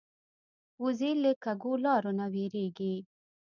[0.83, 2.95] وزې له کږو لارو نه وېرېږي